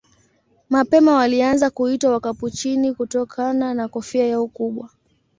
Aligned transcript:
Mapema 0.69 1.13
walianza 1.15 1.69
kuitwa 1.69 2.11
Wakapuchini 2.11 2.93
kutokana 2.93 3.73
na 3.73 3.87
kofia 3.87 4.27
yao 4.27 4.47
kubwa. 4.47 4.89